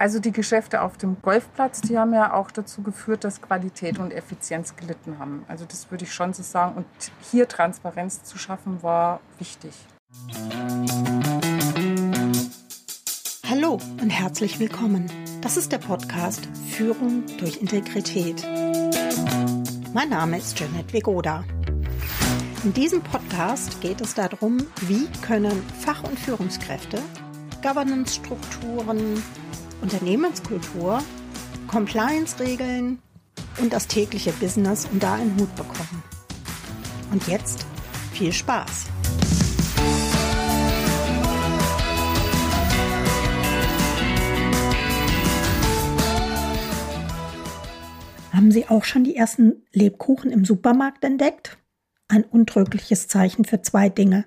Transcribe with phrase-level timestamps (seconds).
[0.00, 4.12] Also die Geschäfte auf dem Golfplatz, die haben ja auch dazu geführt, dass Qualität und
[4.12, 5.44] Effizienz gelitten haben.
[5.48, 6.76] Also das würde ich schon so sagen.
[6.76, 6.86] Und
[7.32, 9.72] hier Transparenz zu schaffen, war wichtig.
[13.50, 15.10] Hallo und herzlich willkommen.
[15.40, 18.46] Das ist der Podcast Führung durch Integrität.
[19.92, 21.42] Mein Name ist Janet Vegoda.
[22.62, 27.02] In diesem Podcast geht es darum, wie können Fach- und Führungskräfte
[27.62, 29.20] Governance-Strukturen,
[29.80, 31.02] Unternehmenskultur,
[31.68, 32.98] Compliance-Regeln
[33.60, 36.02] und das tägliche Business unter einen Hut bekommen.
[37.12, 37.66] Und jetzt
[38.12, 38.86] viel Spaß!
[48.32, 51.58] Haben Sie auch schon die ersten Lebkuchen im Supermarkt entdeckt?
[52.06, 54.26] Ein untrügliches Zeichen für zwei Dinge.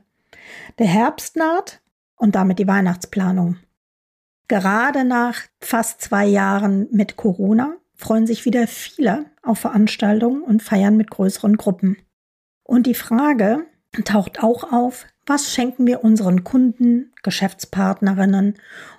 [0.79, 1.81] Der Herbst naht
[2.17, 3.57] und damit die Weihnachtsplanung.
[4.51, 10.98] Gerade nach fast zwei Jahren mit Corona freuen sich wieder viele auf Veranstaltungen und feiern
[10.98, 11.95] mit größeren Gruppen.
[12.61, 13.65] Und die Frage
[14.03, 18.55] taucht auch auf, was schenken wir unseren Kunden, Geschäftspartnerinnen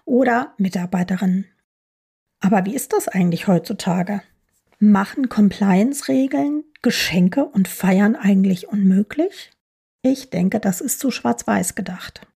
[0.06, 1.44] oder Mitarbeiterinnen?
[2.40, 4.22] Aber wie ist das eigentlich heutzutage?
[4.78, 9.50] Machen Compliance-Regeln Geschenke und Feiern eigentlich unmöglich?
[10.00, 12.26] Ich denke, das ist zu schwarz-weiß gedacht.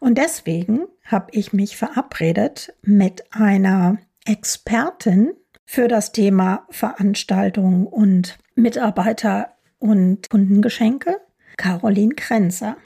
[0.00, 5.32] Und deswegen habe ich mich verabredet mit einer Expertin
[5.64, 11.20] für das Thema Veranstaltungen und Mitarbeiter- und Kundengeschenke,
[11.56, 12.76] Caroline Krenzer.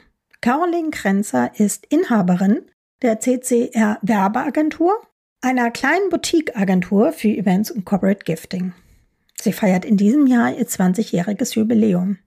[0.41, 2.63] Caroline Krenzer ist Inhaberin
[3.01, 4.93] der CCR Werbeagentur,
[5.41, 8.73] einer kleinen Boutique-Agentur für Events und Corporate Gifting.
[9.39, 12.19] Sie feiert in diesem Jahr ihr 20-jähriges Jubiläum.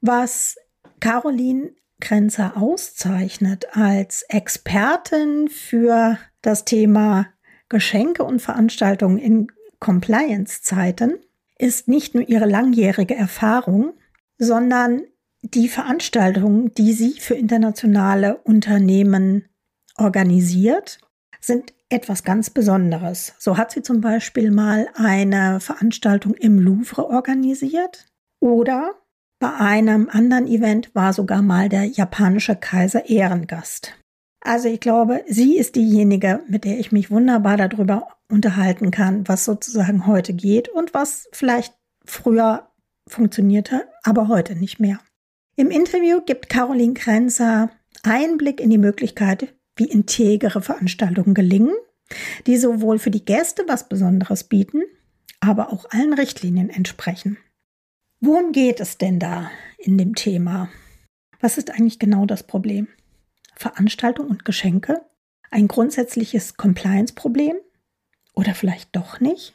[0.00, 0.56] Was
[1.00, 1.72] Caroline
[2.02, 7.28] Grenzer auszeichnet als Expertin für das Thema
[7.68, 9.46] Geschenke und Veranstaltungen in
[9.78, 11.18] Compliance-Zeiten,
[11.58, 13.94] ist nicht nur ihre langjährige Erfahrung,
[14.36, 15.02] sondern
[15.42, 19.48] die Veranstaltungen, die sie für internationale Unternehmen
[19.96, 20.98] organisiert,
[21.40, 23.34] sind etwas ganz Besonderes.
[23.38, 28.06] So hat sie zum Beispiel mal eine Veranstaltung im Louvre organisiert
[28.40, 29.01] oder
[29.42, 33.92] bei einem anderen Event war sogar mal der japanische Kaiser Ehrengast.
[34.40, 39.44] Also ich glaube, sie ist diejenige, mit der ich mich wunderbar darüber unterhalten kann, was
[39.44, 42.68] sozusagen heute geht und was vielleicht früher
[43.08, 45.00] funktionierte, aber heute nicht mehr.
[45.56, 47.68] Im Interview gibt Caroline Krenzer
[48.04, 51.74] Einblick in die Möglichkeit, wie integere Veranstaltungen gelingen,
[52.46, 54.82] die sowohl für die Gäste was Besonderes bieten,
[55.40, 57.38] aber auch allen Richtlinien entsprechen.
[58.24, 60.68] Worum geht es denn da in dem Thema?
[61.40, 62.86] Was ist eigentlich genau das Problem?
[63.56, 65.00] Veranstaltung und Geschenke?
[65.50, 67.56] Ein grundsätzliches Compliance-Problem?
[68.32, 69.54] Oder vielleicht doch nicht?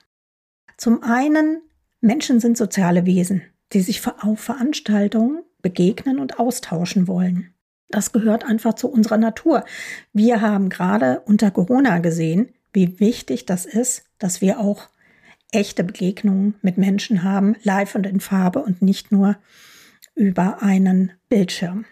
[0.75, 1.61] Zum einen,
[2.01, 3.41] Menschen sind soziale Wesen,
[3.71, 7.53] die sich auf Veranstaltungen begegnen und austauschen wollen.
[7.87, 9.63] Das gehört einfach zu unserer Natur.
[10.11, 14.89] Wir haben gerade unter Corona gesehen, wie wichtig das ist, dass wir auch
[15.51, 19.37] echte Begegnungen mit Menschen haben, live und in Farbe und nicht nur
[20.15, 21.85] über einen Bildschirm.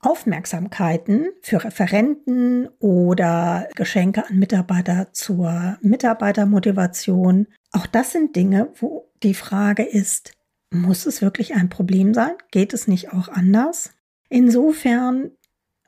[0.00, 7.48] Aufmerksamkeiten für Referenten oder Geschenke an Mitarbeiter zur Mitarbeitermotivation.
[7.72, 10.32] Auch das sind Dinge, wo die Frage ist,
[10.70, 12.34] muss es wirklich ein Problem sein?
[12.50, 13.94] Geht es nicht auch anders?
[14.28, 15.30] Insofern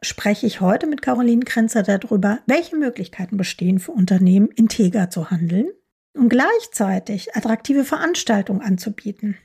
[0.00, 5.68] spreche ich heute mit Caroline Krenzer darüber, welche Möglichkeiten bestehen für Unternehmen, integer zu handeln
[6.14, 9.36] und gleichzeitig attraktive Veranstaltungen anzubieten.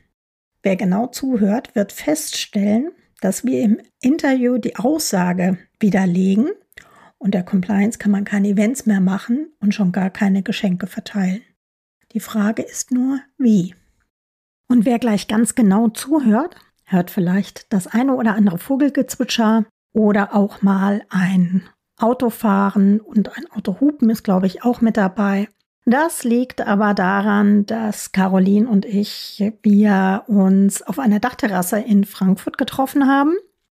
[0.61, 2.91] Wer genau zuhört, wird feststellen,
[3.21, 6.51] dass wir im Interview die Aussage widerlegen,
[7.23, 11.41] und der Compliance kann man keine Events mehr machen und schon gar keine Geschenke verteilen.
[12.11, 13.75] Die Frage ist nur, wie.
[14.67, 20.61] Und wer gleich ganz genau zuhört, hört vielleicht das eine oder andere Vogelgezwitscher oder auch
[20.61, 21.63] mal ein
[21.97, 25.47] Autofahren und ein Autohupen ist, glaube ich, auch mit dabei.
[25.85, 32.57] Das liegt aber daran, dass Caroline und ich, wir uns auf einer Dachterrasse in Frankfurt
[32.57, 33.33] getroffen haben.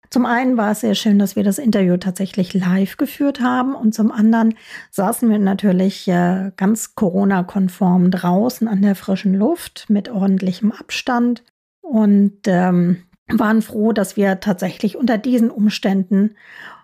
[0.10, 3.94] Zum einen war es sehr schön, dass wir das Interview tatsächlich live geführt haben und
[3.94, 4.56] zum anderen
[4.92, 11.44] saßen wir natürlich äh, ganz Corona-konform draußen an der frischen Luft mit ordentlichem Abstand
[11.82, 16.36] und ähm, waren froh, dass wir tatsächlich unter diesen Umständen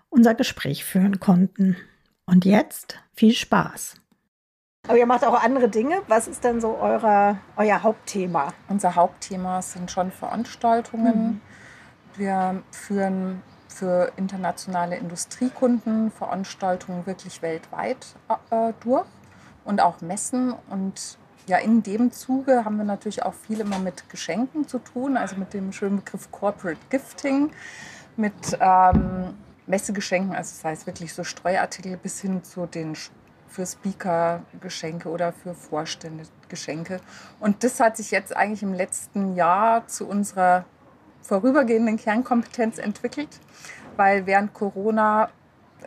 [0.10, 1.78] unser Gespräch führen konnten.
[2.26, 3.96] Und jetzt viel Spaß.
[4.86, 6.02] Aber ihr macht auch andere Dinge.
[6.10, 8.54] Was ist denn so eure, euer Hauptthema?
[8.68, 11.16] Unser Hauptthema sind schon Veranstaltungen.
[11.16, 11.42] Mhm.
[12.16, 18.06] Wir führen für internationale Industriekunden Veranstaltungen wirklich weltweit
[18.52, 19.06] äh, durch.
[19.64, 20.54] und auch Messen.
[20.70, 25.16] Und ja, in dem Zuge haben wir natürlich auch viel immer mit Geschenken zu tun,
[25.16, 27.52] also mit dem schönen Begriff Corporate Gifting,
[28.18, 29.34] mit ähm,
[29.66, 32.96] Messegeschenken, also das heißt wirklich so Streuartikel bis hin zu den
[33.54, 37.00] für Speaker Geschenke oder für Vorstände Geschenke.
[37.40, 40.66] Und das hat sich jetzt eigentlich im letzten Jahr zu unserer
[41.22, 43.40] vorübergehenden Kernkompetenz entwickelt,
[43.96, 45.30] weil während Corona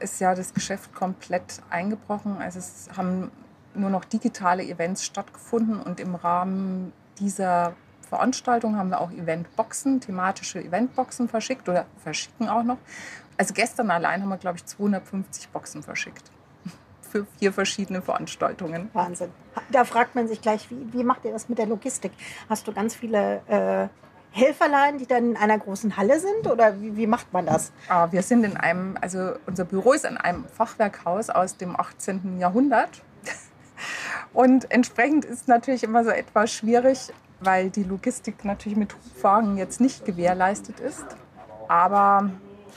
[0.01, 2.37] ist ja das Geschäft komplett eingebrochen.
[2.39, 3.33] Also es haben
[3.75, 7.75] nur noch digitale Events stattgefunden und im Rahmen dieser
[8.09, 12.79] Veranstaltung haben wir auch Eventboxen, thematische Eventboxen verschickt oder verschicken auch noch.
[13.37, 16.31] Also gestern allein haben wir, glaube ich, 250 Boxen verschickt
[17.07, 18.91] für vier verschiedene Veranstaltungen.
[18.93, 19.31] Wahnsinn.
[19.71, 22.13] Da fragt man sich gleich, wie, wie macht ihr das mit der Logistik?
[22.49, 23.89] Hast du ganz viele äh,
[24.37, 27.73] Helferlein, die dann in einer großen Halle sind oder wie, wie macht man das?
[27.89, 32.39] Ah, wir sind in einem, also unser Büro ist in einem Fachwerkhaus aus dem 18.
[32.39, 33.03] Jahrhundert.
[34.35, 39.81] Und entsprechend ist natürlich immer so etwas schwierig, weil die Logistik natürlich mit Hubwagen jetzt
[39.81, 41.07] nicht gewährleistet ist.
[41.69, 42.31] Aber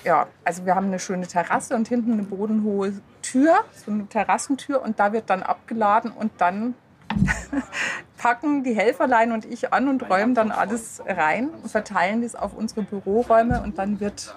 [0.04, 2.94] ja, also wir haben eine schöne Terrasse und hinten eine bodenhohe
[3.32, 6.76] Tür, so eine Terrassentür und da wird dann abgeladen und dann
[8.18, 12.54] packen die Helferlein und ich an und räumen dann alles rein und verteilen das auf
[12.56, 14.36] unsere Büroräume und dann wird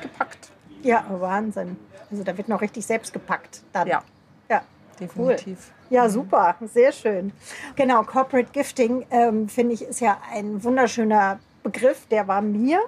[0.00, 0.50] gepackt.
[0.82, 1.76] Ja, Wahnsinn.
[2.10, 3.88] Also da wird noch richtig selbst gepackt dann.
[3.88, 4.02] Ja.
[4.48, 4.62] Ja.
[4.98, 5.70] Definitiv.
[5.70, 5.96] Cool.
[5.96, 7.32] Ja, super, sehr schön.
[7.74, 12.06] Genau, Corporate Gifting, ähm, finde ich, ist ja ein wunderschöner Begriff.
[12.10, 12.80] Der war mir,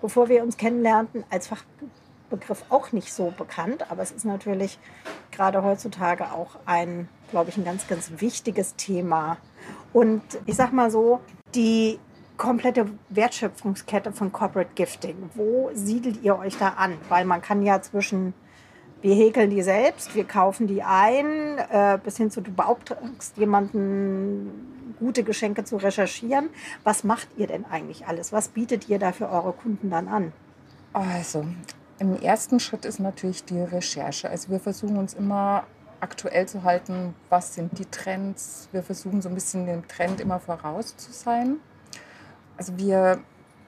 [0.00, 1.48] bevor wir uns kennenlernten, als
[2.28, 3.90] Fachbegriff auch nicht so bekannt.
[3.90, 4.78] Aber es ist natürlich
[5.30, 9.38] gerade heutzutage auch ein, glaube ich, ein ganz, ganz wichtiges Thema.
[9.92, 11.20] Und ich sag mal so,
[11.54, 11.98] die
[12.36, 16.96] komplette Wertschöpfungskette von Corporate Gifting, wo siedelt ihr euch da an?
[17.08, 18.34] Weil man kann ja zwischen
[19.00, 24.96] wir häkeln die selbst, wir kaufen die ein, äh, bis hin zu du beauftragst jemanden,
[24.98, 26.50] gute Geschenke zu recherchieren.
[26.82, 28.32] Was macht ihr denn eigentlich alles?
[28.32, 30.32] Was bietet ihr da für eure Kunden dann an?
[30.92, 31.44] Also,
[31.98, 34.28] im ersten Schritt ist natürlich die Recherche.
[34.30, 35.64] Also wir versuchen uns immer
[36.00, 38.68] aktuell zu halten, was sind die Trends.
[38.72, 41.56] Wir versuchen so ein bisschen dem Trend immer voraus zu sein.
[42.56, 43.20] Also wir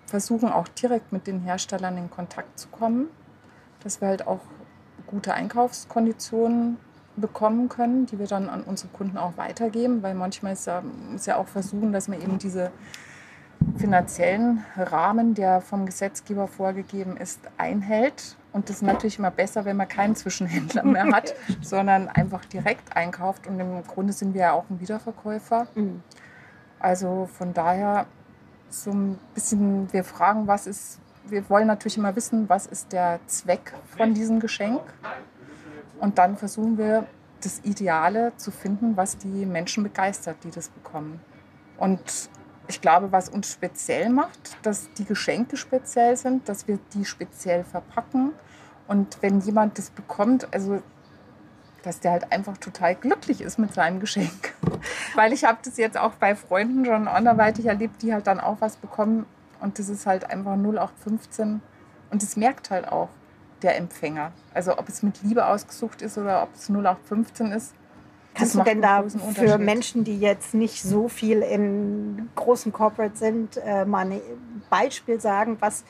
[0.07, 3.09] versuchen auch direkt mit den Herstellern in Kontakt zu kommen,
[3.83, 4.41] dass wir halt auch
[5.07, 6.79] gute Einkaufskonditionen
[7.17, 10.83] bekommen können, die wir dann an unsere Kunden auch weitergeben, weil manchmal ist ja,
[11.15, 12.71] ist ja auch versuchen, dass man eben diese
[13.77, 18.37] finanziellen Rahmen, der vom Gesetzgeber vorgegeben ist, einhält.
[18.53, 22.97] Und das ist natürlich immer besser, wenn man keinen Zwischenhändler mehr hat, sondern einfach direkt
[22.97, 23.47] einkauft.
[23.47, 25.67] Und im Grunde sind wir ja auch ein Wiederverkäufer.
[25.75, 26.03] Mhm.
[26.79, 28.07] Also von daher
[28.69, 33.21] so ein bisschen, wir fragen, was ist wir wollen natürlich immer wissen, was ist der
[33.27, 34.81] Zweck von diesem Geschenk.
[35.99, 37.07] Und dann versuchen wir,
[37.43, 41.21] das Ideale zu finden, was die Menschen begeistert, die das bekommen.
[41.79, 42.29] Und
[42.71, 47.65] ich glaube, was uns speziell macht, dass die Geschenke speziell sind, dass wir die speziell
[47.65, 48.33] verpacken.
[48.89, 50.83] Und wenn jemand das bekommt, also
[51.83, 54.55] dass der halt einfach total glücklich ist mit seinem Geschenk.
[55.15, 58.57] Weil ich habe das jetzt auch bei Freunden schon anderweitig erlebt, die halt dann auch
[58.61, 59.27] was bekommen,
[59.61, 61.61] und das ist halt einfach 0815.
[62.11, 63.11] Und das merkt halt auch
[63.63, 64.33] der Empfänger.
[64.55, 67.75] Also ob es mit Liebe ausgesucht ist oder ob es 0815 ist.
[68.35, 69.05] Kannst du denn da
[69.35, 74.21] für Menschen, die jetzt nicht so viel in großen Corporates sind, äh, mal ein
[74.71, 75.85] Beispiel sagen, was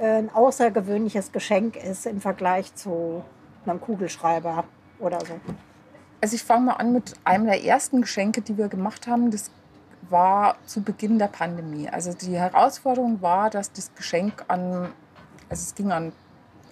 [0.00, 3.22] äh, ein außergewöhnliches Geschenk ist im Vergleich zu
[3.66, 4.64] einem Kugelschreiber
[4.98, 5.40] oder so?
[6.20, 9.30] Also ich fange mal an mit einem der ersten Geschenke, die wir gemacht haben.
[9.30, 9.50] Das
[10.08, 11.88] war zu Beginn der Pandemie.
[11.88, 14.92] Also die Herausforderung war, dass das Geschenk an,
[15.48, 16.12] also es ging an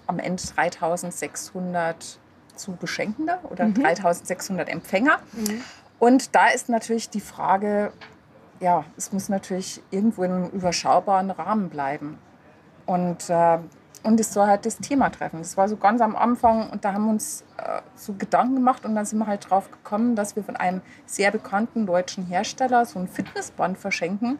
[0.07, 2.19] am Ende 3600
[2.59, 3.75] zu Beschenkende oder mhm.
[3.75, 5.19] 3600 Empfänger.
[5.33, 5.63] Mhm.
[5.99, 7.93] Und da ist natürlich die Frage,
[8.61, 12.19] ja, es muss natürlich irgendwo in einem überschaubaren Rahmen bleiben.
[12.87, 13.59] Und äh,
[14.03, 15.39] und es soll halt das Thema treffen.
[15.41, 18.85] Das war so ganz am Anfang und da haben wir uns äh, so Gedanken gemacht
[18.85, 22.85] und dann sind wir halt drauf gekommen, dass wir von einem sehr bekannten deutschen Hersteller
[22.87, 24.39] so ein Fitnessband verschenken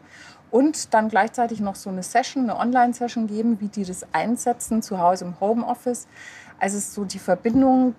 [0.49, 4.99] und dann gleichzeitig noch so eine Session, eine Online-Session geben, wie die das einsetzen zu
[4.99, 6.07] Hause im Homeoffice.
[6.59, 7.95] Also es ist so die Verbindung,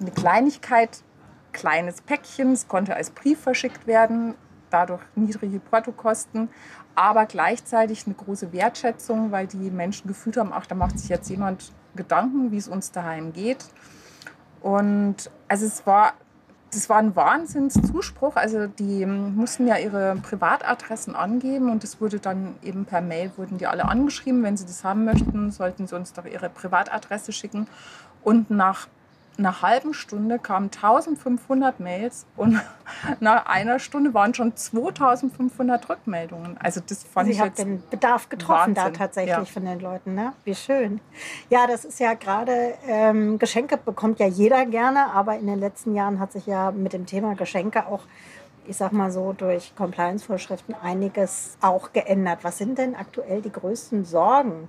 [0.00, 1.02] eine Kleinigkeit,
[1.52, 4.34] kleines Päckchen, es konnte als Brief verschickt werden,
[4.70, 6.48] dadurch niedrige Portokosten,
[6.94, 11.30] aber gleichzeitig eine große Wertschätzung, weil die Menschen gefühlt haben, ach, da macht sich jetzt
[11.30, 13.64] jemand Gedanken, wie es uns daheim geht.
[14.60, 16.14] Und also es war,
[16.72, 18.36] das war ein Wahnsinnszuspruch.
[18.36, 23.58] Also die mussten ja ihre Privatadressen angeben und es wurde dann eben per Mail, wurden
[23.58, 27.68] die alle angeschrieben, wenn sie das haben möchten, sollten sie uns doch ihre Privatadresse schicken.
[28.22, 28.88] Und nach
[29.38, 32.60] einer halben Stunde kamen 1500 Mails und
[33.20, 36.56] nach einer Stunde waren schon 2500 Rückmeldungen.
[36.58, 38.92] Also das fand Sie ich hat jetzt den Bedarf getroffen Wahnsinn.
[38.92, 39.44] da tatsächlich Ja.
[39.44, 40.14] von den Leuten.
[40.14, 40.32] Ne?
[40.44, 41.00] Wie schön.
[41.50, 45.94] Ja, das ist ja gerade, ähm, Geschenke bekommt ja jeder gerne, aber in den letzten
[45.94, 48.02] Jahren hat sich ja mit dem Thema Geschenke auch,
[48.66, 52.38] ich sag mal so, durch Compliance-Vorschriften einiges auch geändert.
[52.42, 54.68] Was sind denn aktuell die größten Sorgen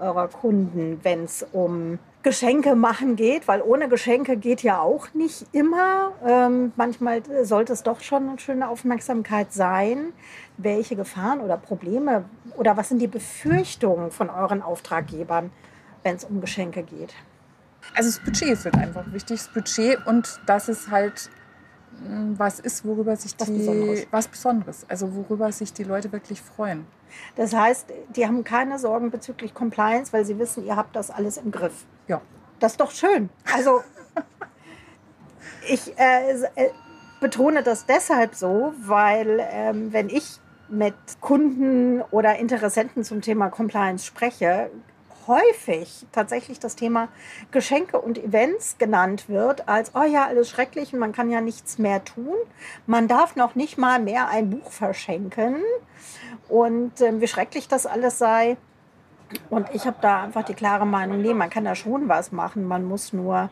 [0.00, 5.46] eurer Kunden, wenn es um Geschenke machen geht, weil ohne Geschenke geht ja auch nicht
[5.52, 6.12] immer.
[6.26, 10.12] Ähm, manchmal sollte es doch schon eine schöne Aufmerksamkeit sein.
[10.58, 12.24] Welche Gefahren oder Probleme
[12.56, 15.50] oder was sind die Befürchtungen von euren Auftraggebern,
[16.02, 17.14] wenn es um Geschenke geht?
[17.94, 21.30] Also das Budget ist halt einfach wichtig, das Budget und dass es halt
[22.36, 24.06] was ist, worüber sich Was die Besonderes.
[24.10, 26.86] was Besonderes, also worüber sich die Leute wirklich freuen.
[27.36, 31.36] Das heißt, die haben keine Sorgen bezüglich Compliance, weil sie wissen, ihr habt das alles
[31.36, 31.84] im Griff.
[32.08, 32.20] Ja.
[32.58, 33.30] Das ist doch schön.
[33.52, 33.82] Also
[35.68, 36.70] ich äh, äh,
[37.20, 44.04] betone das deshalb so, weil ähm, wenn ich mit Kunden oder Interessenten zum Thema Compliance
[44.06, 44.70] spreche,
[45.30, 47.08] häufig tatsächlich das Thema
[47.52, 52.04] Geschenke und Events genannt wird, als, oh ja, alles schrecklich man kann ja nichts mehr
[52.04, 52.36] tun.
[52.86, 55.56] Man darf noch nicht mal mehr ein Buch verschenken
[56.48, 58.56] und ähm, wie schrecklich das alles sei.
[59.48, 62.64] Und ich habe da einfach die klare Meinung, nee, man kann da schon was machen,
[62.64, 63.48] man muss nur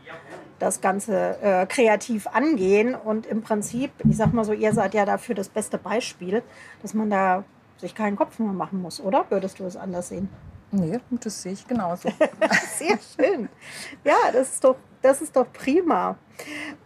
[0.59, 5.05] das Ganze äh, kreativ angehen und im Prinzip, ich sag mal so, ihr seid ja
[5.05, 6.43] dafür das beste Beispiel,
[6.83, 7.45] dass man da
[7.77, 9.25] sich keinen Kopf mehr machen muss, oder?
[9.29, 10.29] Würdest du es anders sehen?
[10.71, 12.09] Nee, das sehe ich genauso.
[12.77, 13.49] Sehr schön.
[14.05, 16.17] Ja, das ist doch, das ist doch prima.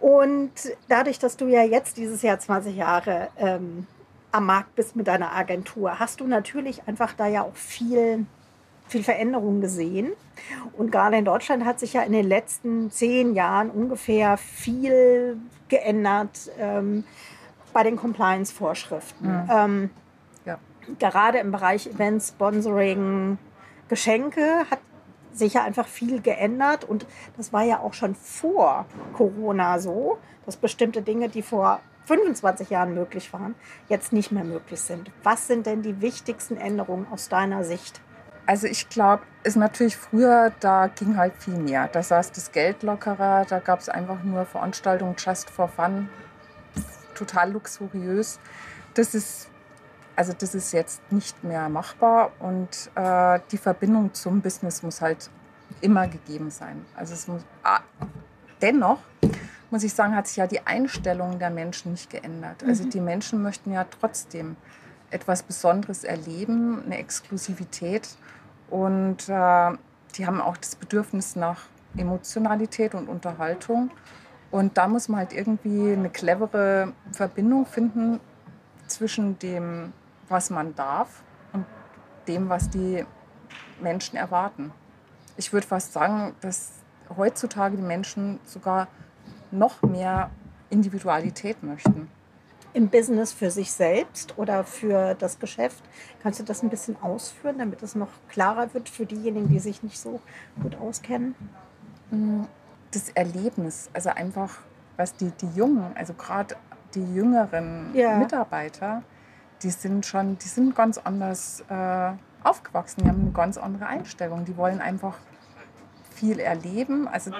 [0.00, 0.52] Und
[0.88, 3.86] dadurch, dass du ja jetzt dieses Jahr 20 Jahre ähm,
[4.30, 8.24] am Markt bist mit deiner Agentur, hast du natürlich einfach da ja auch viel,
[8.88, 10.12] viel Veränderung gesehen.
[10.76, 16.50] Und gerade in Deutschland hat sich ja in den letzten zehn Jahren ungefähr viel geändert
[16.58, 17.04] ähm,
[17.72, 19.26] bei den Compliance-Vorschriften.
[19.26, 19.50] Mhm.
[19.50, 19.90] Ähm,
[20.46, 20.58] Ja.
[20.98, 23.38] Gerade im Bereich Events, Sponsoring,
[23.92, 24.78] Geschenke hat
[25.34, 27.04] sich ja einfach viel geändert und
[27.36, 32.94] das war ja auch schon vor Corona so, dass bestimmte Dinge, die vor 25 Jahren
[32.94, 33.54] möglich waren,
[33.90, 35.10] jetzt nicht mehr möglich sind.
[35.24, 38.00] Was sind denn die wichtigsten Änderungen aus deiner Sicht?
[38.46, 41.88] Also ich glaube, ist natürlich früher, da ging halt viel mehr.
[41.88, 46.08] Da saß das Geld lockerer, da gab es einfach nur Veranstaltungen just for fun,
[47.14, 48.40] total luxuriös.
[48.94, 49.50] Das ist,
[50.16, 55.30] also das ist jetzt nicht mehr machbar und äh, die Verbindung zum Business muss halt
[55.80, 56.84] immer gegeben sein.
[56.94, 57.80] Also es muss, ah,
[58.60, 58.98] dennoch
[59.70, 62.62] muss ich sagen, hat sich ja die Einstellung der Menschen nicht geändert.
[62.62, 64.56] Also die Menschen möchten ja trotzdem
[65.10, 68.08] etwas Besonderes erleben, eine Exklusivität.
[68.68, 69.70] Und äh,
[70.16, 71.64] die haben auch das Bedürfnis nach
[71.96, 73.90] Emotionalität und Unterhaltung.
[74.50, 78.20] Und da muss man halt irgendwie eine clevere Verbindung finden
[78.86, 79.92] zwischen dem,
[80.28, 81.66] was man darf und
[82.28, 83.04] dem, was die
[83.80, 84.72] Menschen erwarten.
[85.36, 86.72] Ich würde fast sagen, dass
[87.16, 88.88] heutzutage die Menschen sogar
[89.50, 90.30] noch mehr
[90.70, 92.08] Individualität möchten.
[92.74, 95.84] Im Business für sich selbst oder für das Geschäft?
[96.22, 99.82] Kannst du das ein bisschen ausführen, damit es noch klarer wird für diejenigen, die sich
[99.82, 100.20] nicht so
[100.62, 101.34] gut auskennen?
[102.90, 104.58] Das Erlebnis, also einfach,
[104.96, 106.56] was die, die Jungen, also gerade
[106.94, 108.16] die jüngeren Ja.
[108.16, 109.02] Mitarbeiter,
[109.62, 112.12] die sind schon, die sind ganz anders äh,
[112.44, 114.44] aufgewachsen, die haben eine ganz andere Einstellung.
[114.44, 115.16] Die wollen einfach
[116.14, 117.08] viel erleben.
[117.08, 117.30] Also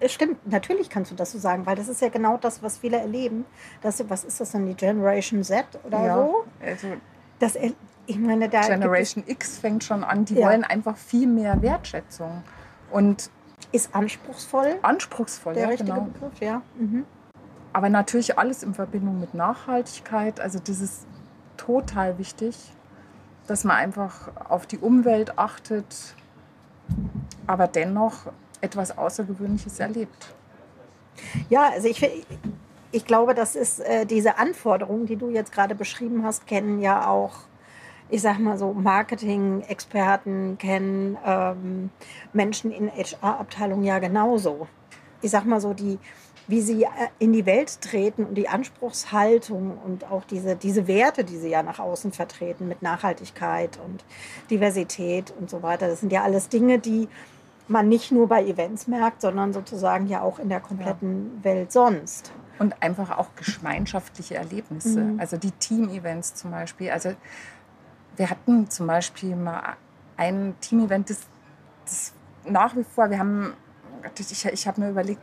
[0.00, 2.78] Es stimmt, natürlich kannst du das so sagen, weil das ist ja genau das, was
[2.78, 3.44] viele erleben.
[3.82, 6.44] Dass, was ist das denn, die Generation Z oder ja, so?
[6.64, 6.88] also
[7.38, 7.56] Das,
[8.06, 10.48] ich meine, da Generation X fängt schon an, die Ja.
[10.48, 12.42] wollen einfach viel mehr Wertschätzung
[12.90, 13.30] und
[13.72, 15.54] ist anspruchsvoll anspruchsvoll.
[15.54, 16.06] der ja, richtige genau.
[16.06, 16.62] Begriff, ja.
[16.76, 17.04] Mhm.
[17.72, 20.40] Aber natürlich alles in Verbindung mit Nachhaltigkeit.
[20.40, 21.06] Also das ist
[21.60, 22.56] total wichtig,
[23.46, 26.14] dass man einfach auf die Umwelt achtet,
[27.46, 30.34] aber dennoch etwas Außergewöhnliches erlebt.
[31.50, 32.02] Ja, also ich,
[32.92, 37.08] ich glaube, das ist äh, diese Anforderungen, die du jetzt gerade beschrieben hast, kennen ja
[37.08, 37.40] auch,
[38.08, 41.90] ich sag mal so, Marketing-Experten, kennen ähm,
[42.32, 44.66] Menschen in HR-Abteilungen ja genauso.
[45.20, 45.98] Ich sag mal so, die,
[46.50, 46.88] wie sie äh,
[47.18, 51.62] in die Welt treten und die Anspruchshaltung und auch diese, diese Werte, die sie ja
[51.62, 54.04] nach außen vertreten mit Nachhaltigkeit und
[54.50, 55.88] Diversität und so weiter.
[55.88, 57.08] Das sind ja alles Dinge, die
[57.68, 62.32] man nicht nur bei Events merkt, sondern sozusagen ja auch in der kompletten Welt sonst.
[62.58, 65.00] Und einfach auch gemeinschaftliche Erlebnisse.
[65.00, 65.20] Mhm.
[65.20, 66.90] Also die Team-Events zum Beispiel.
[66.90, 67.14] Also
[68.16, 69.76] wir hatten zum Beispiel mal
[70.16, 71.20] ein Team-Event, das,
[71.84, 72.12] das
[72.44, 73.54] nach wie vor, wir haben,
[74.18, 75.22] ich, ich habe mir überlegt,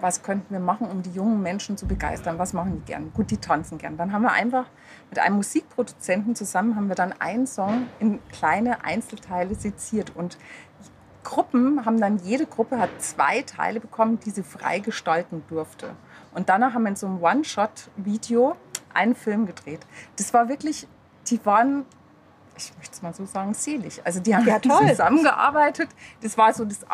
[0.00, 2.38] was könnten wir machen, um die jungen Menschen zu begeistern?
[2.38, 3.12] Was machen die gern?
[3.12, 3.96] Gut, die tanzen gern.
[3.96, 4.66] Dann haben wir einfach
[5.10, 10.38] mit einem Musikproduzenten zusammen haben wir dann einen Song in kleine Einzelteile seziert und
[11.26, 15.96] Gruppen haben dann, jede Gruppe hat zwei Teile bekommen, die sie frei gestalten durfte.
[16.32, 18.54] Und danach haben wir in so einem One-Shot-Video
[18.94, 19.80] einen Film gedreht.
[20.18, 20.86] Das war wirklich,
[21.26, 21.84] die waren,
[22.56, 24.00] ich möchte es mal so sagen, selig.
[24.04, 25.88] Also die haben ja, zusammengearbeitet.
[26.22, 26.84] Das war so das,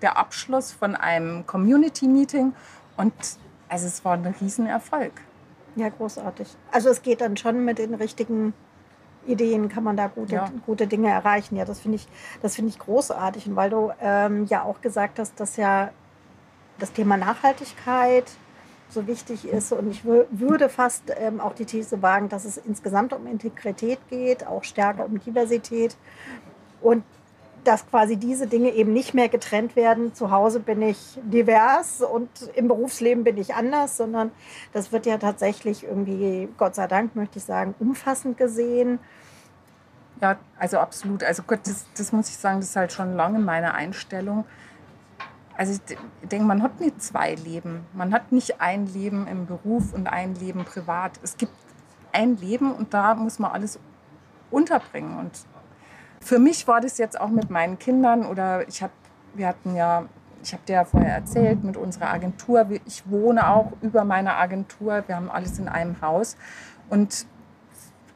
[0.00, 2.54] der Abschluss von einem Community-Meeting
[2.96, 3.12] und
[3.68, 5.12] also es war ein Riesenerfolg.
[5.76, 6.48] Ja, großartig.
[6.72, 8.54] Also es geht dann schon mit den richtigen
[9.26, 10.50] Ideen kann man da gute, ja.
[10.64, 11.56] gute Dinge erreichen.
[11.56, 12.08] Ja, das finde ich,
[12.40, 13.46] das ich großartig.
[13.46, 15.90] Und weil du ähm, ja auch gesagt hast, dass ja
[16.78, 18.24] das Thema Nachhaltigkeit
[18.90, 19.72] so wichtig ist.
[19.72, 24.46] Und ich würde fast ähm, auch die These wagen, dass es insgesamt um Integrität geht,
[24.46, 25.96] auch stärker um Diversität.
[26.80, 27.04] Und
[27.64, 30.14] dass quasi diese Dinge eben nicht mehr getrennt werden.
[30.14, 34.30] Zu Hause bin ich divers und im Berufsleben bin ich anders, sondern
[34.72, 38.98] das wird ja tatsächlich irgendwie, Gott sei Dank, möchte ich sagen, umfassend gesehen.
[40.20, 41.22] Ja, also absolut.
[41.22, 44.44] Also Gott, das, das muss ich sagen, das ist halt schon lange meine Einstellung.
[45.58, 47.84] Also ich denke, man hat nicht zwei Leben.
[47.92, 51.18] Man hat nicht ein Leben im Beruf und ein Leben privat.
[51.24, 51.52] Es gibt
[52.12, 53.80] ein Leben und da muss man alles
[54.52, 55.18] unterbringen.
[55.18, 55.32] Und
[56.20, 58.92] für mich war das jetzt auch mit meinen Kindern oder ich habe,
[59.34, 60.04] wir hatten ja,
[60.44, 62.64] ich habe dir ja vorher erzählt, mit unserer Agentur.
[62.86, 65.02] Ich wohne auch über meiner Agentur.
[65.08, 66.36] Wir haben alles in einem Haus.
[66.88, 67.26] Und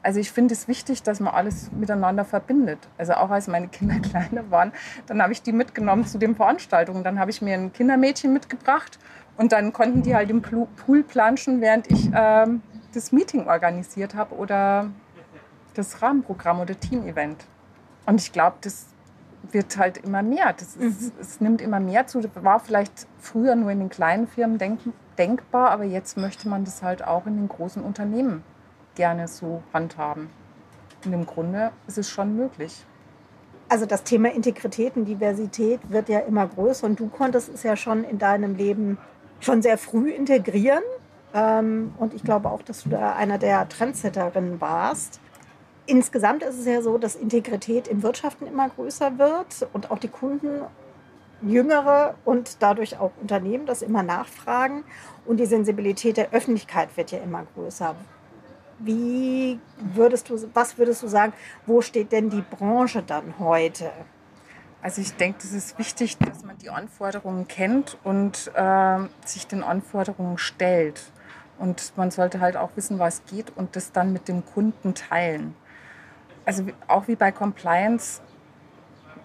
[0.03, 2.79] also ich finde es wichtig, dass man alles miteinander verbindet.
[2.99, 4.73] Also auch als meine Kinder kleiner waren,
[5.07, 7.05] dann habe ich die mitgenommen zu den Veranstaltungen.
[7.05, 8.99] Dann habe ich mir ein Kindermädchen mitgebracht
[9.37, 14.35] und dann konnten die halt im Pool planschen, während ich ähm, das Meeting organisiert habe
[14.35, 14.91] oder
[15.75, 17.45] das Rahmenprogramm oder Team-Event.
[18.05, 18.87] Und ich glaube, das
[19.51, 20.53] wird halt immer mehr.
[20.53, 21.21] Das ist, mhm.
[21.21, 22.21] Es nimmt immer mehr zu.
[22.21, 24.81] Das war vielleicht früher nur in den kleinen Firmen denk,
[25.17, 28.45] denkbar, aber jetzt möchte man das halt auch in den großen Unternehmen
[28.95, 30.31] gerne so handhaben.
[31.05, 32.85] Und im Grunde ist es schon möglich.
[33.69, 37.75] Also das Thema Integrität und Diversität wird ja immer größer und du konntest es ja
[37.75, 38.99] schon in deinem Leben
[39.41, 40.83] schon sehr früh integrieren.
[41.35, 45.21] Ähm, und ich glaube auch, dass du da einer der Trendsetterinnen warst.
[45.87, 50.09] Insgesamt ist es ja so, dass Integrität in Wirtschaften immer größer wird und auch die
[50.09, 50.63] Kunden
[51.41, 54.85] jüngere und dadurch auch Unternehmen das immer nachfragen.
[55.25, 57.97] Und die Sensibilität der Öffentlichkeit wird ja immer größer.
[58.79, 61.33] Wie würdest du, was würdest du sagen,
[61.67, 63.91] wo steht denn die Branche dann heute?
[64.83, 69.63] Also ich denke, es ist wichtig, dass man die Anforderungen kennt und äh, sich den
[69.63, 71.13] Anforderungen stellt.
[71.59, 75.55] Und man sollte halt auch wissen, was geht und das dann mit dem Kunden teilen.
[76.45, 78.21] Also auch wie bei Compliance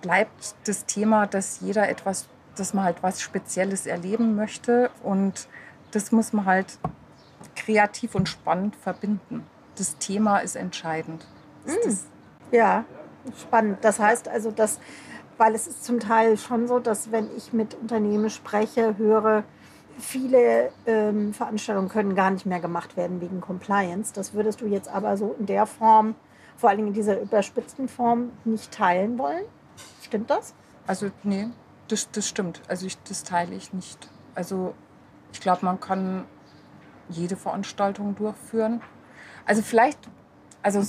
[0.01, 5.47] bleibt das Thema, dass jeder etwas, dass man halt was Spezielles erleben möchte und
[5.91, 6.77] das muss man halt
[7.57, 9.45] kreativ und spannend verbinden.
[9.75, 11.27] Das Thema ist entscheidend.
[11.65, 12.55] Ist mm.
[12.55, 12.85] Ja,
[13.39, 13.79] spannend.
[13.81, 14.79] Das heißt also, dass,
[15.37, 19.43] weil es ist zum Teil schon so, dass wenn ich mit Unternehmen spreche, höre,
[19.99, 24.13] viele ähm, Veranstaltungen können gar nicht mehr gemacht werden wegen Compliance.
[24.13, 26.15] Das würdest du jetzt aber so in der Form,
[26.55, 29.43] vor allem in dieser überspitzten Form, nicht teilen wollen?
[30.01, 30.53] Stimmt das?
[30.85, 31.47] Also nee,
[31.87, 32.61] das, das stimmt.
[32.67, 34.09] Also ich, das teile ich nicht.
[34.35, 34.73] Also
[35.33, 36.25] ich glaube, man kann
[37.09, 38.81] jede Veranstaltung durchführen.
[39.45, 39.99] Also vielleicht,
[40.61, 40.81] also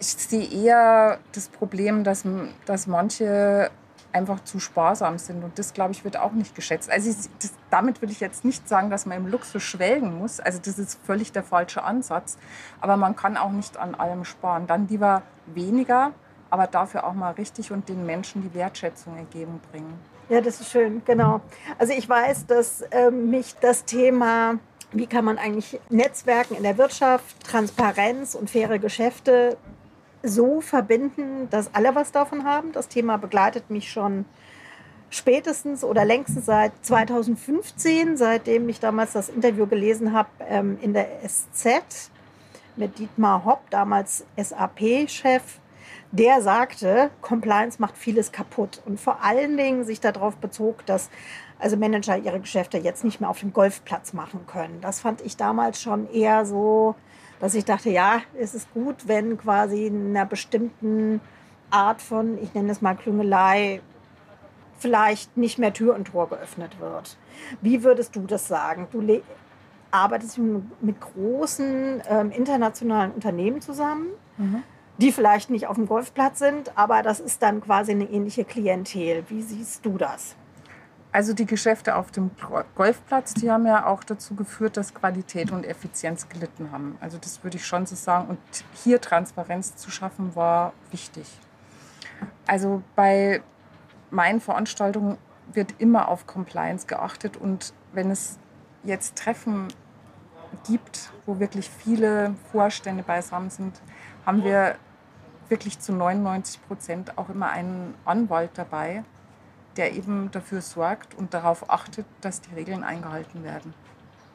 [0.00, 2.24] ich sehe eher das Problem, dass,
[2.66, 3.70] dass manche
[4.12, 5.42] einfach zu sparsam sind.
[5.42, 6.90] Und das, glaube ich, wird auch nicht geschätzt.
[6.90, 10.40] Also ich, das, damit will ich jetzt nicht sagen, dass man im Luxus schwelgen muss.
[10.40, 12.36] Also das ist völlig der falsche Ansatz.
[12.80, 14.66] Aber man kann auch nicht an allem sparen.
[14.66, 16.12] Dann lieber weniger,
[16.50, 19.94] aber dafür auch mal richtig und den Menschen die Wertschätzung entgegenbringen.
[20.28, 21.40] Ja, das ist schön, genau.
[21.78, 24.58] Also ich weiß, dass äh, mich das Thema
[24.92, 29.56] wie kann man eigentlich Netzwerken in der Wirtschaft, Transparenz und faire Geschäfte
[30.22, 32.72] so verbinden, dass alle was davon haben.
[32.72, 34.24] Das Thema begleitet mich schon
[35.10, 41.08] spätestens oder längstens seit 2015, seitdem ich damals das Interview gelesen habe ähm, in der
[41.26, 42.10] SZ
[42.76, 45.42] mit Dietmar Hopp, damals SAP-Chef.
[46.12, 51.08] Der sagte, Compliance macht vieles kaputt und vor allen Dingen sich darauf bezog, dass
[51.58, 54.80] also Manager ihre Geschäfte jetzt nicht mehr auf dem Golfplatz machen können.
[54.82, 56.96] Das fand ich damals schon eher so,
[57.40, 61.20] dass ich dachte, ja, es ist gut, wenn quasi in einer bestimmten
[61.70, 63.80] Art von, ich nenne es mal Klüngelei,
[64.78, 67.16] vielleicht nicht mehr Tür und Tor geöffnet wird.
[67.62, 68.88] Wie würdest du das sagen?
[68.90, 69.22] Du
[69.90, 74.62] arbeitest mit großen ähm, internationalen Unternehmen zusammen, mhm.
[74.98, 79.24] Die vielleicht nicht auf dem Golfplatz sind, aber das ist dann quasi eine ähnliche Klientel.
[79.28, 80.36] Wie siehst du das?
[81.12, 82.30] Also die Geschäfte auf dem
[82.74, 86.96] Golfplatz, die haben ja auch dazu geführt, dass Qualität und Effizienz gelitten haben.
[87.00, 88.28] Also das würde ich schon so sagen.
[88.28, 88.38] Und
[88.82, 91.26] hier Transparenz zu schaffen, war wichtig.
[92.46, 93.42] Also bei
[94.10, 95.18] meinen Veranstaltungen
[95.52, 97.36] wird immer auf Compliance geachtet.
[97.36, 98.38] Und wenn es
[98.82, 99.68] jetzt Treffen
[100.66, 103.82] gibt, wo wirklich viele Vorstände beisammen sind,
[104.24, 104.76] haben wir
[105.48, 109.04] wirklich zu 99 Prozent auch immer einen Anwalt dabei,
[109.76, 113.74] der eben dafür sorgt und darauf achtet, dass die Regeln eingehalten werden.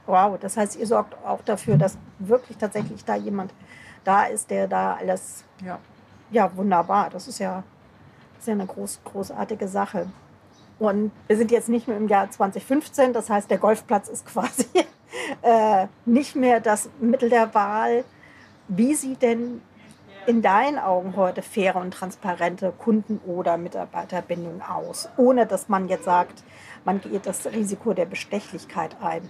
[0.06, 3.54] Wow, das heißt, ihr sorgt auch dafür, dass wirklich tatsächlich da jemand
[4.04, 5.43] da ist, der da alles.
[5.63, 5.80] Ja,
[6.32, 7.10] ja wunderbar.
[7.10, 7.63] Das ist ja,
[8.34, 10.08] das ist ja eine groß, großartige Sache.
[10.80, 14.67] Und wir sind jetzt nicht mehr im Jahr 2015, das heißt, der Golfplatz ist quasi
[15.41, 18.06] äh, nicht mehr das Mittel der Wahl.
[18.67, 19.62] Wie sieht denn
[20.28, 26.04] in deinen Augen heute faire und transparente Kunden- oder Mitarbeiterbindung aus, ohne dass man jetzt
[26.04, 26.44] sagt,
[26.84, 29.30] man geht das Risiko der Bestechlichkeit ein?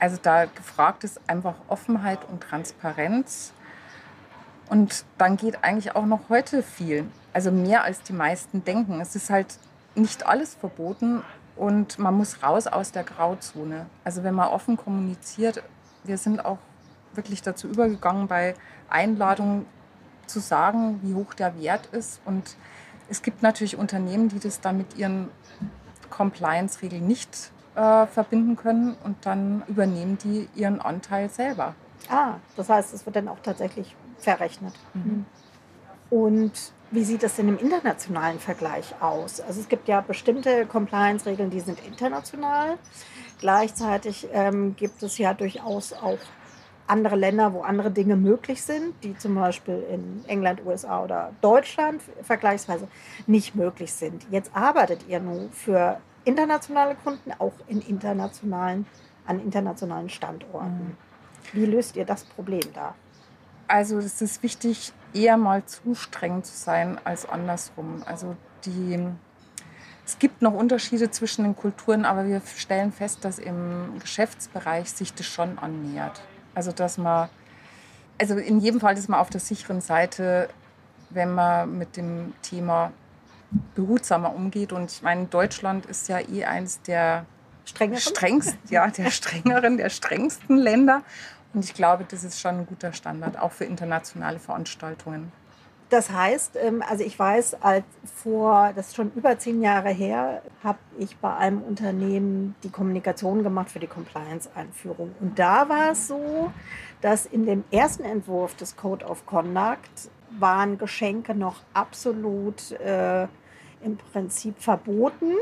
[0.00, 3.52] Also da gefragt ist einfach Offenheit und Transparenz.
[4.68, 7.06] Und dann geht eigentlich auch noch heute viel.
[7.32, 9.00] Also mehr als die meisten denken.
[9.00, 9.56] Es ist halt
[9.94, 11.22] nicht alles verboten
[11.54, 13.86] und man muss raus aus der Grauzone.
[14.02, 15.62] Also wenn man offen kommuniziert,
[16.02, 16.58] wir sind auch
[17.14, 18.54] wirklich dazu übergegangen, bei
[18.88, 19.66] Einladungen
[20.28, 22.20] zu sagen, wie hoch der Wert ist.
[22.24, 22.56] Und
[23.08, 25.28] es gibt natürlich Unternehmen, die das dann mit ihren
[26.10, 31.74] Compliance-Regeln nicht äh, verbinden können und dann übernehmen die ihren Anteil selber.
[32.08, 34.74] Ah, das heißt, es wird dann auch tatsächlich verrechnet.
[34.94, 35.26] Mhm.
[36.10, 36.52] Und
[36.90, 39.40] wie sieht das denn im internationalen Vergleich aus?
[39.40, 42.78] Also es gibt ja bestimmte Compliance-Regeln, die sind international.
[43.38, 46.18] Gleichzeitig ähm, gibt es ja durchaus auch
[46.88, 52.00] andere Länder, wo andere Dinge möglich sind, die zum Beispiel in England, USA oder Deutschland
[52.22, 52.88] vergleichsweise
[53.26, 54.26] nicht möglich sind.
[54.30, 58.86] Jetzt arbeitet ihr nun für internationale Kunden auch in internationalen,
[59.26, 60.68] an internationalen Standorten.
[60.68, 60.96] Mhm.
[61.52, 62.94] Wie löst ihr das Problem da?
[63.66, 68.02] Also es ist wichtig, eher mal zu streng zu sein als andersrum.
[68.06, 68.98] Also die,
[70.06, 75.12] es gibt noch Unterschiede zwischen den Kulturen, aber wir stellen fest, dass im Geschäftsbereich sich
[75.12, 76.22] das schon annähert.
[76.58, 77.28] Also dass man,
[78.20, 80.48] also in jedem Fall ist man auf der sicheren Seite,
[81.10, 82.90] wenn man mit dem Thema
[83.76, 84.72] behutsamer umgeht.
[84.72, 87.26] Und ich meine, Deutschland ist ja eh eines der
[87.64, 91.02] strengeren, strengsten, ja, der strengeren, der strengsten Länder.
[91.54, 95.30] Und ich glaube, das ist schon ein guter Standard, auch für internationale Veranstaltungen.
[95.90, 100.42] Das heißt, ähm, also ich weiß, als vor, das ist schon über zehn Jahre her,
[100.62, 105.14] habe ich bei einem Unternehmen die Kommunikation gemacht für die Compliance-Einführung.
[105.20, 106.52] Und da war es so,
[107.00, 113.22] dass in dem ersten Entwurf des Code of Conduct waren Geschenke noch absolut äh,
[113.82, 115.32] im Prinzip verboten.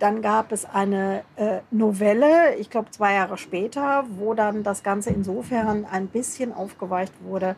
[0.00, 5.10] Dann gab es eine äh, Novelle, ich glaube zwei Jahre später, wo dann das Ganze
[5.10, 7.54] insofern ein bisschen aufgeweicht wurde,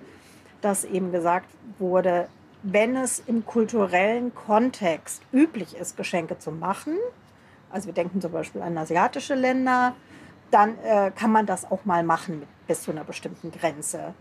[0.61, 2.29] dass eben gesagt wurde,
[2.63, 6.97] wenn es im kulturellen Kontext üblich ist, Geschenke zu machen,
[7.71, 9.95] also wir denken zum Beispiel an asiatische Länder,
[10.51, 14.15] dann äh, kann man das auch mal machen bis zu einer bestimmten Grenze.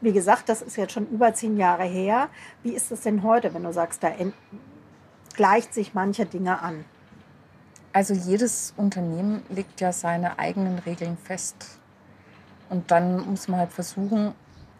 [0.00, 2.28] Wie gesagt, das ist jetzt schon über zehn Jahre her.
[2.62, 4.12] Wie ist es denn heute, wenn du sagst, da
[5.34, 6.84] gleicht sich manche Dinge an?
[7.92, 11.78] Also jedes Unternehmen legt ja seine eigenen Regeln fest.
[12.68, 14.34] Und dann muss man halt versuchen,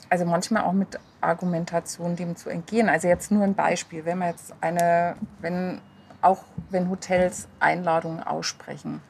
[0.08, 2.88] also manchmal auch mit Argumentation dem zu entgehen.
[2.88, 5.80] Also jetzt nur ein Beispiel, wenn man jetzt eine, wenn
[6.20, 9.00] auch wenn Hotels Einladungen aussprechen,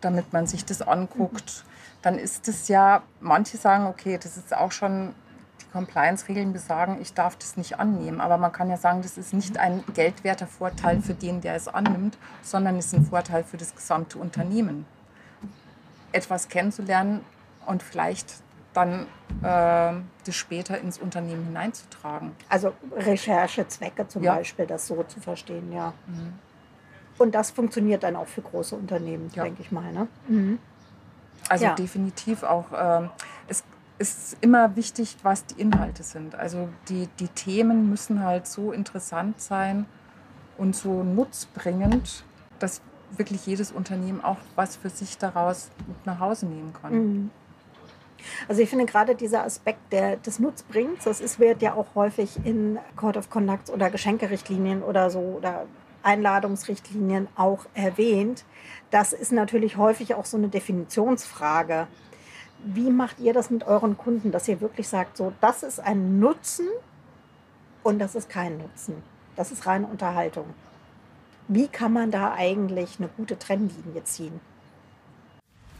[0.00, 1.64] damit man sich das anguckt,
[2.02, 5.14] dann ist es ja, manche sagen, okay, das ist auch schon,
[5.60, 8.20] die Compliance-Regeln besagen, ich darf das nicht annehmen.
[8.20, 11.68] Aber man kann ja sagen, das ist nicht ein geldwerter Vorteil für den, der es
[11.68, 14.86] annimmt, sondern ist ein Vorteil für das gesamte Unternehmen.
[16.10, 17.24] Etwas kennenzulernen
[17.66, 18.41] und vielleicht
[18.74, 19.06] dann
[19.42, 22.32] äh, das später ins Unternehmen hineinzutragen.
[22.48, 24.34] Also Recherchezwecke zum ja.
[24.34, 25.92] Beispiel, das so zu verstehen, ja.
[26.06, 26.34] Mhm.
[27.18, 29.44] Und das funktioniert dann auch für große Unternehmen, ja.
[29.44, 29.92] denke ich mal.
[29.92, 30.08] Ne?
[30.28, 30.58] Mhm.
[31.48, 31.74] Also ja.
[31.74, 32.72] definitiv auch.
[32.72, 33.08] Äh,
[33.48, 33.64] es
[33.98, 36.34] ist immer wichtig, was die Inhalte sind.
[36.34, 39.86] Also die, die Themen müssen halt so interessant sein
[40.58, 42.24] und so nutzbringend,
[42.58, 42.80] dass
[43.16, 46.94] wirklich jedes Unternehmen auch was für sich daraus mit nach Hause nehmen kann.
[46.94, 47.30] Mhm.
[48.48, 52.38] Also ich finde gerade dieser Aspekt der, des Nutzbringens, das ist, wird ja auch häufig
[52.44, 55.66] in Code of Conduct oder Geschenkerichtlinien oder so oder
[56.02, 58.44] Einladungsrichtlinien auch erwähnt.
[58.90, 61.86] Das ist natürlich häufig auch so eine Definitionsfrage.
[62.64, 66.18] Wie macht ihr das mit euren Kunden, dass ihr wirklich sagt, so das ist ein
[66.20, 66.68] Nutzen
[67.82, 69.02] und das ist kein Nutzen.
[69.36, 70.46] Das ist reine Unterhaltung.
[71.48, 74.40] Wie kann man da eigentlich eine gute Trennlinie ziehen?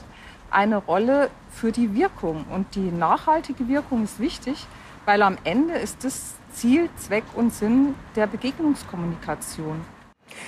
[0.51, 2.45] eine Rolle für die Wirkung.
[2.51, 4.67] Und die nachhaltige Wirkung ist wichtig,
[5.05, 9.81] weil am Ende ist das Ziel, Zweck und Sinn der Begegnungskommunikation.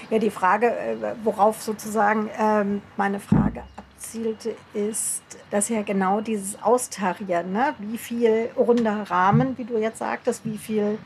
[0.09, 6.61] Ja, die Frage, äh, worauf sozusagen ähm, meine Frage abzielte, ist, dass ja genau dieses
[6.61, 7.73] Austarieren, ne?
[7.79, 10.97] wie viel runder Rahmen, wie du jetzt sagtest, wie viel,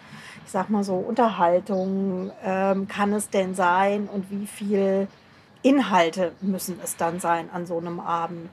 [0.46, 5.08] ich sag mal so, Unterhaltung ähm, kann es denn sein und wie viel
[5.62, 8.50] Inhalte müssen es dann sein an so einem Abend?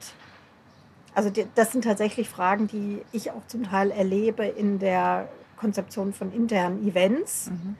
[1.15, 6.31] Also das sind tatsächlich Fragen, die ich auch zum Teil erlebe in der Konzeption von
[6.33, 7.49] internen Events.
[7.49, 7.77] Mhm.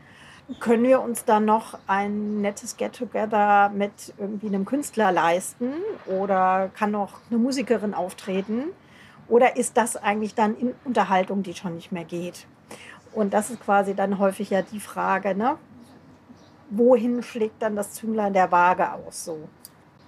[0.59, 5.73] Können wir uns dann noch ein nettes Get-Together mit irgendwie einem Künstler leisten
[6.05, 8.65] oder kann noch eine Musikerin auftreten?
[9.27, 12.45] Oder ist das eigentlich dann in Unterhaltung, die schon nicht mehr geht?
[13.11, 15.57] Und das ist quasi dann häufig ja die Frage, ne?
[16.69, 19.47] wohin schlägt dann das Zünglein der Waage aus so?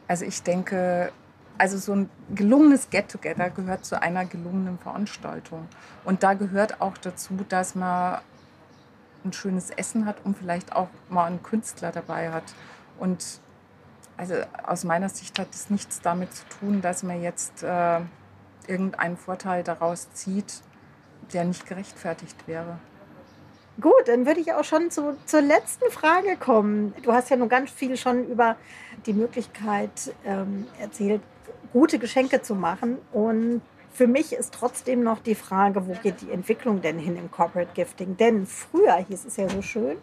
[0.08, 1.12] Also ich denke,
[1.58, 5.68] also so ein gelungenes Get-Together gehört zu einer gelungenen Veranstaltung.
[6.04, 8.20] Und da gehört auch dazu, dass man
[9.26, 12.44] ein schönes Essen hat und vielleicht auch mal einen Künstler dabei hat.
[13.00, 13.40] Und
[14.16, 18.00] also aus meiner Sicht hat es nichts damit zu tun, dass man jetzt äh,
[18.68, 20.62] irgendeinen Vorteil daraus zieht,
[21.34, 22.80] der nicht gerechtfertigt wäre.
[23.80, 26.96] Gut, dann würde ich auch schon zu, zur letzten Frage kommen.
[27.04, 28.56] Du hast ja nun ganz viel schon über
[29.06, 31.22] die Möglichkeit ähm, erzählt,
[31.74, 32.98] gute Geschenke zu machen.
[33.12, 37.32] Und für mich ist trotzdem noch die Frage, wo geht die Entwicklung denn hin im
[37.32, 38.18] Corporate Gifting?
[38.18, 39.98] Denn früher hieß es ja so schön,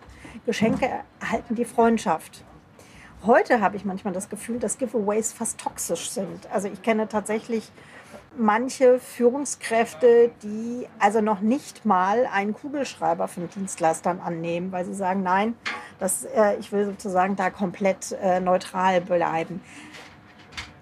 [0.47, 2.45] Geschenke erhalten die Freundschaft.
[3.25, 6.47] Heute habe ich manchmal das Gefühl, dass Giveaways fast toxisch sind.
[6.53, 7.71] Also ich kenne tatsächlich
[8.37, 15.23] manche Führungskräfte, die also noch nicht mal einen Kugelschreiber von Dienstleistern annehmen, weil sie sagen,
[15.23, 15.55] nein,
[15.99, 19.63] das, äh, ich will sozusagen da komplett äh, neutral bleiben.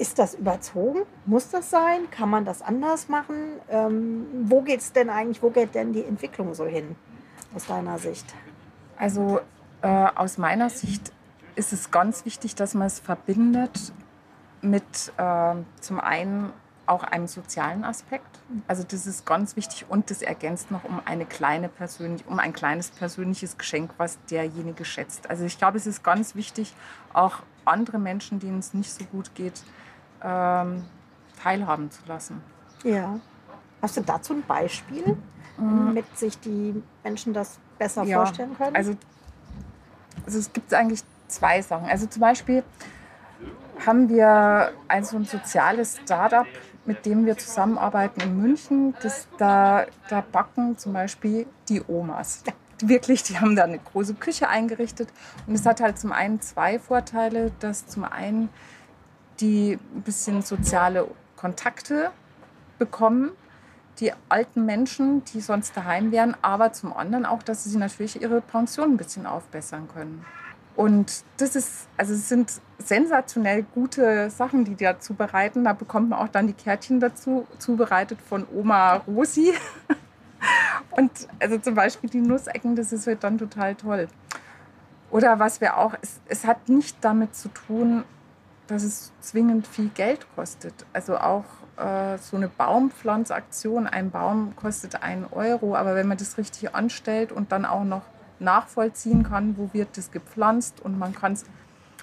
[0.03, 1.03] Ist das überzogen?
[1.27, 2.11] Muss das sein?
[2.11, 3.37] Kann man das anders machen?
[3.69, 6.97] Ähm, wo geht es denn eigentlich, wo geht denn die Entwicklung so hin,
[7.55, 8.27] aus deiner Sicht?
[8.97, 9.39] Also
[9.81, 11.13] äh, aus meiner Sicht
[11.55, 13.93] ist es ganz wichtig, dass man es verbindet
[14.61, 16.53] mit äh, zum einen
[16.87, 18.41] auch einem sozialen Aspekt.
[18.67, 22.53] Also das ist ganz wichtig und das ergänzt noch um eine kleine persönlich, um ein
[22.53, 25.31] kleines persönliches Geschenk, was derjenige schätzt.
[25.31, 26.75] Also ich glaube, es ist ganz wichtig,
[27.13, 29.63] auch andere Menschen, denen es nicht so gut geht,
[30.23, 30.85] ähm,
[31.43, 32.43] teilhaben zu lassen.
[32.85, 33.19] Ja.
[33.81, 35.17] Hast du dazu ein Beispiel,
[35.57, 35.87] mhm.
[35.87, 38.77] damit sich die Menschen das besser ja, vorstellen können?
[38.77, 38.97] Also,
[40.25, 41.89] also es gibt eigentlich zwei Sachen.
[41.89, 42.63] Also zum Beispiel
[43.85, 46.47] haben wir also ein soziales Startup,
[46.85, 48.95] mit dem wir zusammenarbeiten in München.
[49.03, 52.45] Das, da, da backen zum Beispiel die Omas.
[52.81, 55.09] Wirklich, die haben da eine große Küche eingerichtet.
[55.47, 58.49] Und es hat halt zum einen zwei Vorteile, dass zum einen
[59.41, 62.11] die ein bisschen soziale Kontakte
[62.79, 63.33] bekommen,
[63.99, 68.41] die alten Menschen, die sonst daheim wären, aber zum anderen auch, dass sie natürlich ihre
[68.41, 70.25] Pension ein bisschen aufbessern können.
[70.75, 75.65] Und das ist, also es sind sensationell gute Sachen, die die da zubereiten.
[75.65, 79.53] Da bekommt man auch dann die Kärtchen dazu, zubereitet von Oma Rosi.
[80.91, 84.09] Und also zum Beispiel die Nussecken, das ist halt dann total toll.
[85.11, 88.05] Oder was wir auch, es, es hat nicht damit zu tun,
[88.73, 90.75] dass es zwingend viel Geld kostet.
[90.93, 91.45] Also auch
[91.77, 97.33] äh, so eine Baumpflanzaktion, ein Baum kostet einen Euro, aber wenn man das richtig anstellt
[97.33, 98.03] und dann auch noch
[98.39, 101.45] nachvollziehen kann, wo wird das gepflanzt und man kann es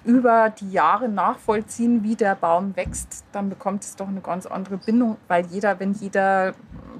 [0.06, 4.78] über die Jahre nachvollziehen, wie der Baum wächst, dann bekommt es doch eine ganz andere
[4.78, 6.54] Bindung, weil jeder, wenn jeder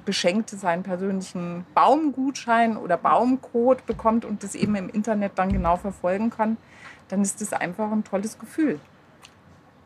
[0.04, 6.30] Beschenkte seinen persönlichen Baumgutschein oder Baumcode bekommt und das eben im Internet dann genau verfolgen
[6.30, 6.56] kann,
[7.08, 8.78] dann ist das einfach ein tolles Gefühl.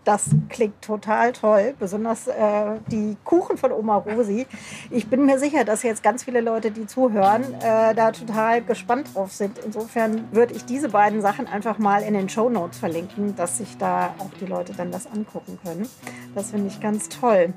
[0.05, 4.47] Das klingt total toll, besonders äh, die Kuchen von Oma Rosi.
[4.91, 9.15] Ich bin mir sicher, dass jetzt ganz viele Leute, die zuhören, äh, da total gespannt
[9.15, 9.59] drauf sind.
[9.65, 13.79] Insofern würde ich diese beiden Sachen einfach mal in den Show Notes verlinken, dass sich
[13.79, 15.89] da auch die Leute dann das angucken können.
[16.35, 17.55] Das finde ich ganz toll.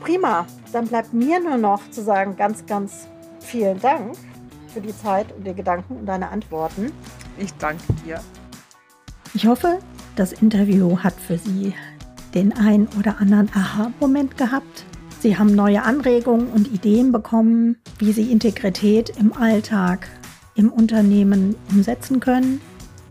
[0.00, 3.06] Prima, dann bleibt mir nur noch zu sagen, ganz, ganz
[3.38, 4.16] vielen Dank
[4.72, 6.92] für die Zeit und die Gedanken und deine Antworten.
[7.38, 8.20] Ich danke dir.
[9.32, 9.78] Ich hoffe,
[10.16, 11.74] das Interview hat für Sie
[12.34, 14.84] den ein oder anderen Aha-Moment gehabt.
[15.20, 20.08] Sie haben neue Anregungen und Ideen bekommen, wie Sie Integrität im Alltag,
[20.54, 22.60] im Unternehmen umsetzen können.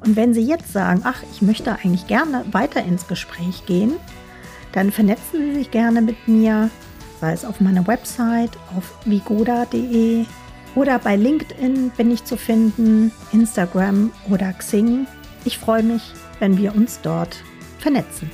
[0.02, 3.94] Und wenn Sie jetzt sagen, ach, ich möchte eigentlich gerne weiter ins Gespräch gehen,
[4.74, 6.70] dann vernetzen Sie sich gerne mit mir,
[7.22, 10.26] sei es auf meiner Website, auf vigoda.de
[10.76, 15.08] oder bei LinkedIn bin ich zu finden, Instagram oder Xing.
[15.46, 16.14] Ich freue mich,
[16.44, 17.42] wenn wir uns dort
[17.80, 18.30] vernetzen.